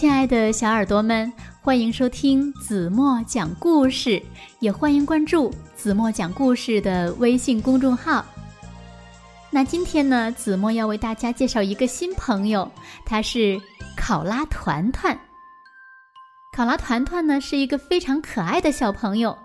[0.00, 1.30] 亲爱的小耳朵们，
[1.60, 4.18] 欢迎收听子墨讲故事，
[4.58, 8.24] 也欢迎关注子墨讲故事的微信公众号。
[9.50, 12.66] 那今天呢，子墨要为大家介绍一个新朋友，
[13.04, 13.60] 他是
[13.94, 15.14] 考拉团团。
[16.56, 19.36] 考拉团团呢是一个非常可爱的小朋友，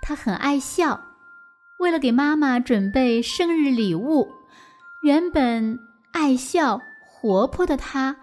[0.00, 1.00] 他很爱笑。
[1.80, 4.30] 为了给妈妈准备生日礼物，
[5.02, 5.76] 原本
[6.12, 8.14] 爱笑活泼的他。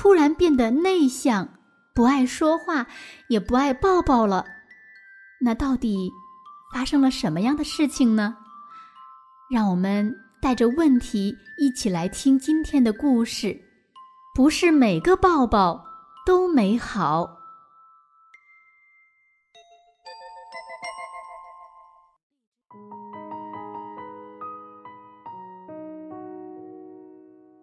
[0.00, 1.46] 突然变得内向，
[1.94, 2.86] 不爱说话，
[3.28, 4.46] 也不爱抱抱了。
[5.42, 6.10] 那到底
[6.72, 8.34] 发生了什么样的事情呢？
[9.50, 10.10] 让我们
[10.40, 13.54] 带着问题一起来听今天的故事。
[14.34, 15.84] 不是每个抱抱
[16.24, 17.39] 都美好。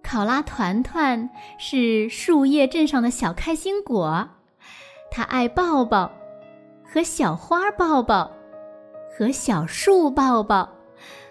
[0.07, 4.29] 考拉团团是树叶镇上的小开心果，
[5.11, 6.09] 它爱抱抱，
[6.81, 8.31] 和小花抱抱，
[9.11, 10.69] 和小树抱抱，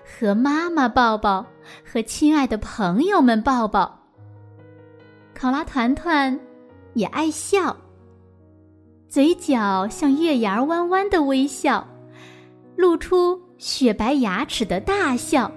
[0.04, 1.46] 和妈妈抱抱，
[1.90, 3.98] 和亲爱的朋友们抱抱。
[5.34, 6.38] 考拉团团
[6.92, 7.78] 也爱笑，
[9.08, 11.88] 嘴角像月牙弯弯的微笑，
[12.76, 15.50] 露出雪白牙齿的大笑，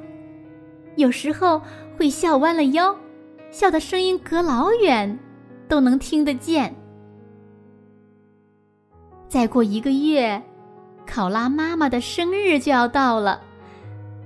[0.96, 1.62] 有时候
[1.98, 2.96] 会笑弯了腰。
[3.52, 5.18] 笑的声音隔老远，
[5.68, 6.74] 都能听得见。
[9.28, 10.42] 再过一个月，
[11.06, 13.42] 考拉妈妈的生日就要到了，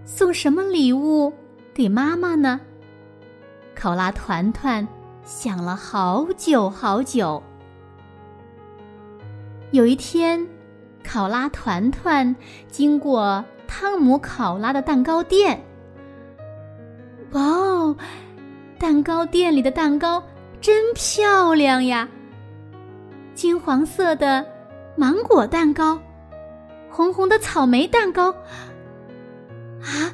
[0.05, 1.31] 送什么礼物
[1.73, 2.59] 给妈妈呢？
[3.73, 4.85] 考拉团团
[5.23, 7.41] 想了好久好久。
[9.71, 10.45] 有一天，
[11.03, 12.35] 考拉团团
[12.69, 15.61] 经过汤姆考拉的蛋糕店，
[17.31, 17.95] 哇哦！
[18.83, 20.21] 蛋糕店里的蛋糕
[20.59, 22.05] 真漂亮呀！
[23.33, 24.45] 金黄色的
[24.97, 25.97] 芒果蛋糕，
[26.89, 28.29] 红红的草莓蛋糕，
[29.79, 30.11] 啊，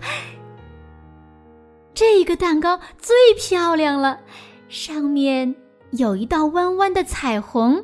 [1.95, 4.19] 这个蛋糕最漂亮了，
[4.67, 5.55] 上面
[5.93, 7.83] 有一道弯弯的彩虹，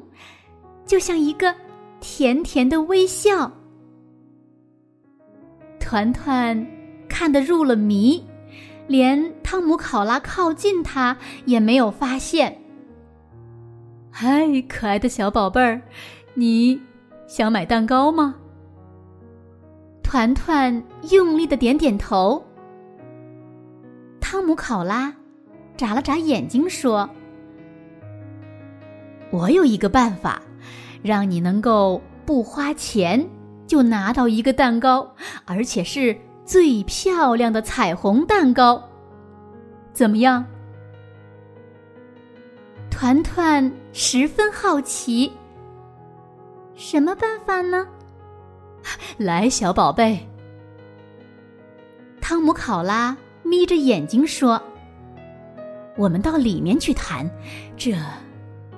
[0.85, 1.52] 就像一个
[2.00, 3.52] 甜甜的微笑。
[5.79, 6.63] 团团
[7.09, 8.23] 看得入了迷。
[8.88, 12.59] 连汤姆考拉靠近他也没有发现。
[14.11, 15.81] 嗨，可爱的小宝贝儿，
[16.33, 16.77] 你
[17.25, 18.35] 想买蛋糕吗？
[20.03, 22.45] 团团用力的点点头。
[24.19, 25.16] 汤姆考拉
[25.77, 27.09] 眨了眨眼睛说
[29.31, 30.41] ：“我有一个办法，
[31.01, 33.25] 让你能够不花钱
[33.66, 38.87] 就拿到一个蛋糕，而且是……”最漂亮的彩虹蛋糕，
[39.95, 40.45] 怎么样？
[42.91, 45.31] 团团十分好奇。
[46.75, 47.88] 什么办法呢？
[49.17, 50.19] 来，小宝贝。
[52.19, 54.61] 汤姆考拉眯着眼睛说
[55.95, 57.25] ：“我们到里面去谈，
[57.78, 57.94] 这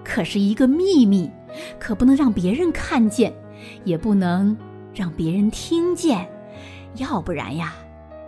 [0.04, 1.28] 可是一个秘密，
[1.80, 3.34] 可不能让别人看见，
[3.86, 4.56] 也不能
[4.94, 6.30] 让别人听见。”
[6.98, 7.74] 要不然呀，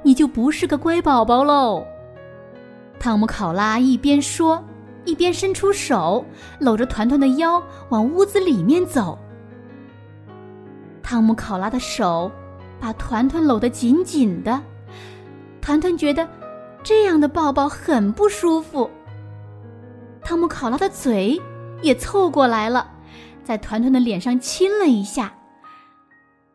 [0.01, 1.85] 你就不是个乖宝宝喽。
[2.99, 4.63] 汤姆考拉一边说，
[5.05, 6.25] 一边伸出手
[6.59, 9.17] 搂着团团的腰，往屋子里面走。
[11.01, 12.29] 汤姆考拉的手
[12.79, 14.61] 把团团搂得紧紧的，
[15.61, 16.27] 团团觉得
[16.83, 18.89] 这样的抱抱很不舒服。
[20.21, 21.41] 汤姆考拉的嘴
[21.81, 22.91] 也凑过来了，
[23.43, 25.33] 在团团的脸上亲了一下。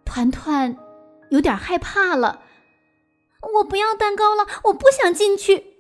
[0.05, 0.77] 团团。
[1.31, 2.43] 有点害怕了，
[3.57, 5.74] 我不要蛋糕了，我不想进去。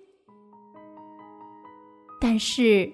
[2.26, 2.90] 但是，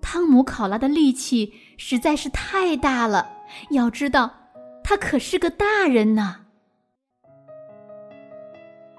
[0.00, 3.30] 汤姆考拉的力气实在是太大了，
[3.68, 4.30] 要知道，
[4.82, 6.36] 他可是个大人呢。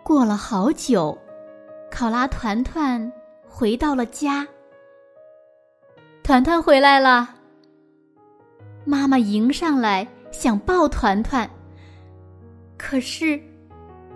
[0.03, 1.17] 过了好久，
[1.89, 3.11] 考拉团团
[3.49, 4.47] 回到了家。
[6.21, 7.33] 团团回来了，
[8.83, 11.49] 妈妈迎上来想抱团团。
[12.77, 13.41] 可是，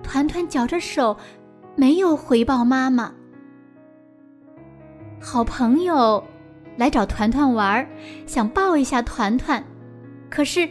[0.04, 1.18] 团团绞着手，
[1.76, 3.12] 没有回报妈妈。
[5.22, 6.24] 好朋友
[6.78, 7.88] 来找团团玩，
[8.26, 9.64] 想抱一下团团，
[10.30, 10.68] 可是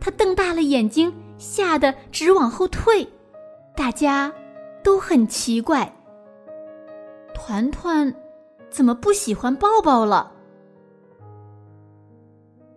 [0.00, 3.08] 他瞪大了眼睛，吓得直往后退。
[3.76, 4.32] 大家
[4.82, 5.90] 都很奇怪，
[7.34, 8.14] 团团
[8.70, 10.32] 怎么不喜欢抱抱了？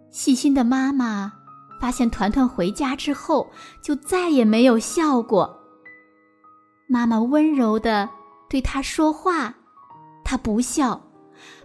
[0.10, 1.33] 细心的妈妈。
[1.77, 3.51] 发现团团回家之后，
[3.83, 5.60] 就再也没有笑过。
[6.88, 8.10] 妈妈温柔的
[8.50, 9.54] 对他说话，
[10.24, 11.00] 他不笑，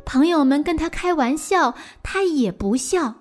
[0.05, 3.15] 朋友们跟他开玩笑，他也不笑。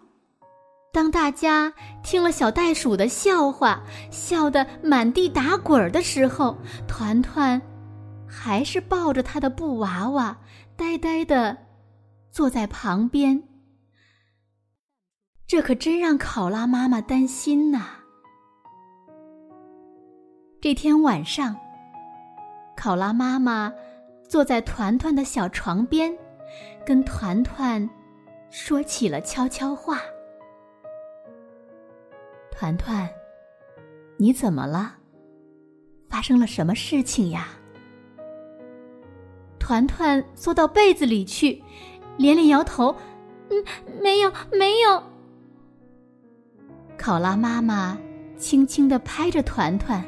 [0.92, 1.72] 当大家
[2.04, 6.58] 听了小袋鼠的笑话，笑得满地打滚的时候，
[6.88, 7.62] 团团
[8.28, 10.36] 还是抱着他的布娃娃，
[10.76, 11.56] 呆呆的
[12.32, 13.44] 坐在旁边。
[15.46, 17.88] 这可真让考拉妈妈担心呐。
[20.62, 21.56] 这天晚上，
[22.76, 23.72] 考拉妈妈
[24.28, 26.16] 坐在团团的小床边，
[26.90, 27.88] 跟团团
[28.50, 30.00] 说起了悄悄话。
[32.50, 33.08] 团团，
[34.18, 34.96] 你怎么了？
[36.10, 37.50] 发生了什么事情呀？
[39.60, 41.62] 团团缩到被子里去，
[42.18, 42.96] 连连摇头
[43.52, 43.64] ：“嗯，
[44.02, 45.04] 没有，没有。”
[46.98, 48.00] 考拉妈妈
[48.36, 50.04] 轻轻的拍着团团：“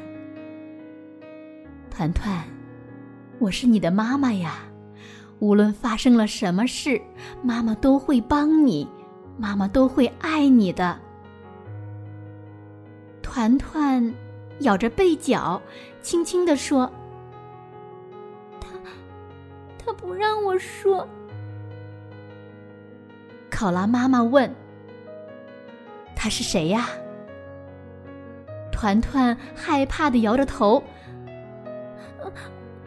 [1.88, 2.42] 团团，
[3.38, 4.64] 我是你的妈妈呀，
[5.42, 7.02] 无论发生了什么事，
[7.42, 8.88] 妈妈都会帮你，
[9.36, 10.96] 妈妈都会爱你的。”
[13.20, 14.14] 团团
[14.60, 15.60] 咬着被角，
[16.00, 16.88] 轻轻地说
[18.60, 18.68] ：“他，
[19.84, 21.08] 他不让我说。”
[23.50, 24.48] 考拉妈妈问
[26.14, 26.88] ：“他是谁呀？”
[28.70, 30.80] 团团害怕的摇着头：“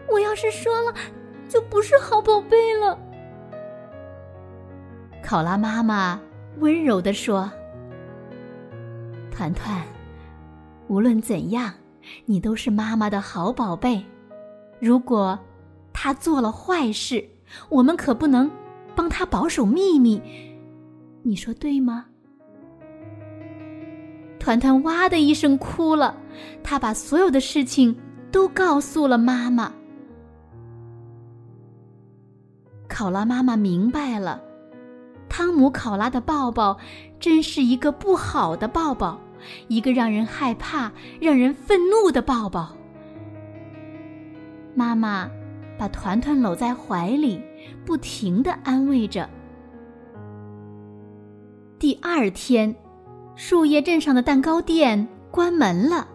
[0.09, 0.93] 我要是说了，
[1.55, 2.99] 就不是好宝贝了。”
[5.23, 6.19] 考拉妈妈
[6.59, 7.49] 温柔的说
[9.31, 9.81] ：“团团。”
[10.89, 11.73] 无论怎样，
[12.25, 14.03] 你都是妈妈的好宝贝。
[14.79, 15.39] 如果
[15.93, 17.27] 他做了坏事，
[17.69, 18.51] 我们可不能
[18.95, 20.21] 帮他保守秘密。
[21.23, 22.05] 你说对吗？
[24.39, 26.15] 团团哇的一声哭了，
[26.61, 27.97] 他把所有的事情
[28.31, 29.73] 都告诉了妈妈。
[32.95, 34.41] 考拉妈妈明白了，
[35.27, 36.77] 汤姆考拉的抱抱
[37.19, 39.19] 真是一个不好的抱抱。
[39.67, 42.73] 一个让人害怕、让人愤怒的抱抱。
[44.73, 45.29] 妈妈
[45.77, 47.41] 把团团搂在怀里，
[47.85, 49.29] 不停的安慰着。
[51.77, 52.73] 第二天，
[53.35, 56.07] 树叶镇上的蛋糕店关门了，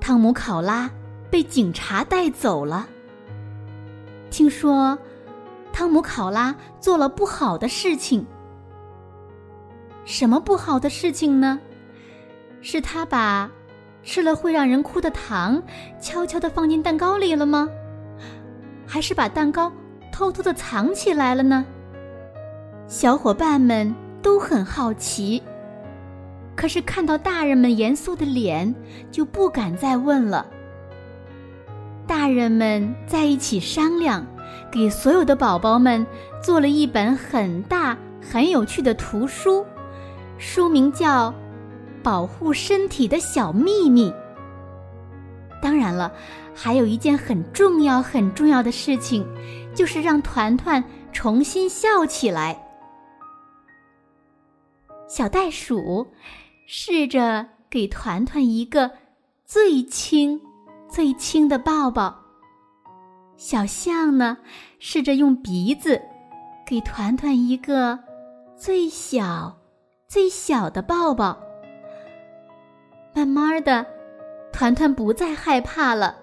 [0.00, 0.90] 汤姆考拉
[1.30, 2.88] 被警察带走了。
[4.28, 4.98] 听说，
[5.76, 8.26] 汤姆考拉做了不好的事情。
[10.06, 11.60] 什么不好的事情呢？
[12.62, 13.50] 是他把
[14.02, 15.62] 吃了会让人哭的糖
[16.00, 17.68] 悄悄的放进蛋糕里了吗？
[18.86, 19.70] 还是把蛋糕
[20.10, 21.62] 偷偷的藏起来了呢？
[22.86, 25.42] 小伙伴们都很好奇，
[26.56, 28.74] 可是看到大人们严肃的脸，
[29.10, 30.46] 就不敢再问了。
[32.06, 34.26] 大人们在一起商量，
[34.76, 36.06] 给所有的宝宝们
[36.42, 39.64] 做了一本很大很有趣的图书，
[40.36, 41.32] 书名叫。
[42.02, 44.14] 保护身体的小秘密。
[45.60, 46.12] 当然了，
[46.54, 49.26] 还有一件很重要、很重要的事情，
[49.74, 52.56] 就是让团团重新笑起来。
[55.08, 56.06] 小袋鼠
[56.68, 58.92] 试着给团团一个
[59.44, 60.40] 最轻、
[60.88, 62.25] 最轻的抱抱。
[63.36, 64.38] 小象呢，
[64.78, 66.00] 试着用鼻子
[66.66, 67.98] 给团团一个
[68.56, 69.58] 最小、
[70.08, 71.38] 最小的抱抱。
[73.14, 73.86] 慢慢的，
[74.52, 76.16] 团团不再害怕了。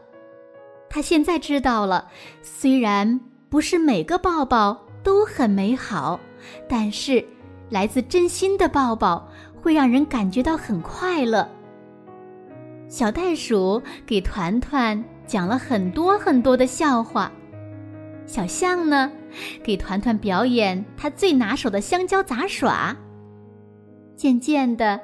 [0.90, 2.08] 他现在知道了，
[2.42, 6.20] 虽然不是每个抱抱都很美好，
[6.68, 7.24] 但是
[7.70, 9.28] 来自真心的抱抱
[9.62, 11.48] 会让人感觉到很快乐。
[12.88, 17.28] 小袋鼠给团团讲了很多很多的笑话，
[18.28, 19.12] 小象呢，
[19.64, 22.96] 给团团表演他最拿手的香蕉杂耍。
[24.16, 25.02] 渐渐的。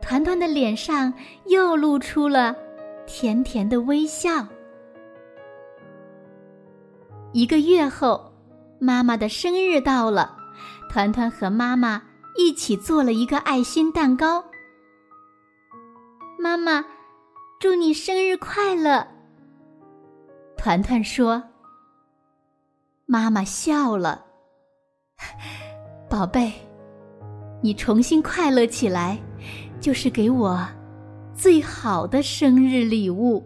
[0.00, 1.14] 团团的脸上
[1.46, 2.56] 又露出了
[3.06, 4.44] 甜甜的微笑。
[7.32, 8.32] 一个月后，
[8.80, 10.36] 妈妈的生日到了，
[10.90, 12.02] 团团和妈妈
[12.36, 14.44] 一起做了一个爱心蛋糕。
[16.36, 16.84] 妈妈，
[17.60, 19.06] 祝你生日快乐！
[20.62, 21.42] 团团说。
[23.04, 24.24] 妈妈笑了，
[26.08, 26.52] 宝贝，
[27.60, 29.18] 你重新快乐起来。
[29.80, 30.64] 就是给我
[31.34, 33.44] 最好的生日礼物。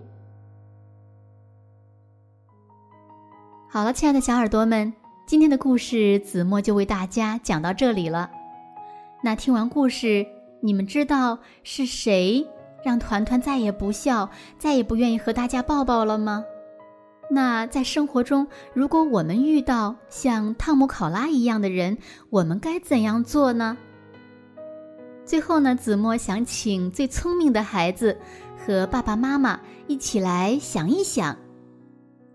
[3.70, 4.92] 好了，亲爱的小耳朵们，
[5.24, 8.30] 今天的故事子墨就为大家讲到这里了。
[9.22, 10.26] 那听完故事，
[10.60, 12.46] 你们知道是谁
[12.84, 16.44] 让团团再也不笑、再也不愿意和大家抱抱了吗？
[17.28, 21.98] 那在生活中，如果我们遇到像汤姆考拉一样的人，
[22.30, 23.76] 我们该怎样做呢？
[25.24, 28.16] 最后呢，子墨想请最聪明的孩子
[28.56, 31.36] 和爸爸妈妈一起来想一想，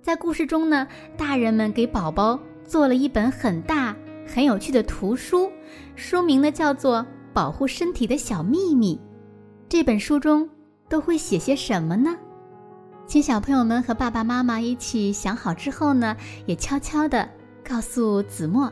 [0.01, 3.95] 在故事中呢，大人们给宝宝做了一本很大、
[4.27, 5.49] 很有趣的图书，
[5.95, 6.99] 书名呢叫做
[7.31, 8.95] 《保护身体的小秘密》。
[9.69, 10.49] 这本书中
[10.89, 12.17] 都会写些什么呢？
[13.11, 16.15] 请小朋友们和爸爸妈妈一起想好之后呢，
[16.45, 17.27] 也悄悄地
[17.61, 18.71] 告诉子墨。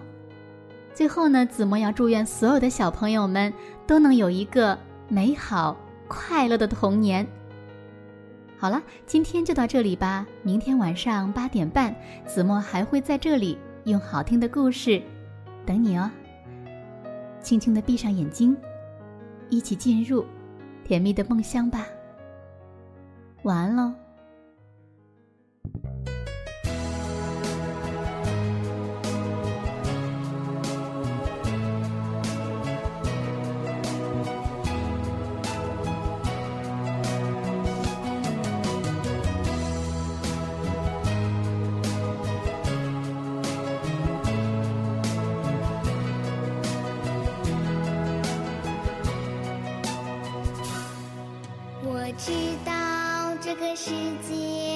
[0.93, 3.53] 最后呢，子墨要祝愿所有的小朋友们
[3.85, 4.79] 都能有一个
[5.09, 5.75] 美好
[6.07, 7.27] 快乐的童年。
[8.57, 10.25] 好了，今天就到这里吧。
[10.41, 11.93] 明天晚上八点半，
[12.25, 15.01] 子墨还会在这里用好听的故事
[15.65, 16.09] 等你哦。
[17.41, 18.55] 轻轻地闭上眼睛，
[19.49, 20.25] 一起进入
[20.85, 21.85] 甜蜜的梦乡吧。
[23.43, 23.91] 晚安喽。
[53.79, 53.91] 世
[54.27, 54.68] 界。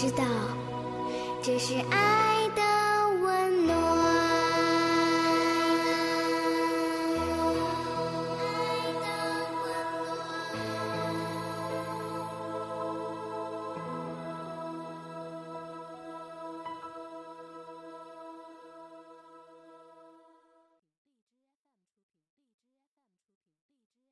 [0.00, 0.24] 知道
[1.42, 2.37] 这是爱